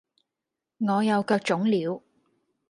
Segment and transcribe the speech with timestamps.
[0.79, 2.01] 我又腳腫了